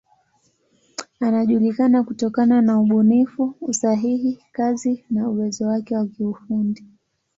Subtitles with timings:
[1.19, 6.85] Anajulikana kutokana na ubunifu, usahihi, kasi na uwezo wake wa kiufundi.